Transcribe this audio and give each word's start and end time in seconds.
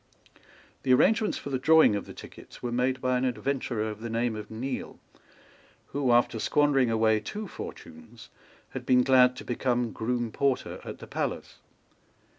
The 0.81 0.95
arrangements 0.95 1.37
for 1.37 1.51
the 1.51 1.59
drawing 1.59 1.95
of 1.95 2.07
the 2.07 2.13
tickets 2.15 2.63
were 2.63 2.71
made 2.71 3.01
by 3.01 3.19
an 3.19 3.23
adventurer 3.23 3.87
of 3.87 4.01
the 4.01 4.09
name 4.09 4.35
of 4.35 4.49
Neale, 4.49 4.99
who, 5.89 6.11
after 6.11 6.39
squandering 6.39 6.89
away 6.89 7.19
two 7.19 7.47
fortunes, 7.47 8.29
had 8.69 8.83
been 8.83 9.03
glad 9.03 9.35
to 9.35 9.45
become 9.45 9.91
groom 9.91 10.31
porter 10.31 10.81
at 10.83 10.97
the 10.97 11.05
palace. 11.07 11.59